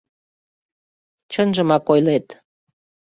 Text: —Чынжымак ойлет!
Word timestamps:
—Чынжымак 1.31 1.85
ойлет! 1.93 2.27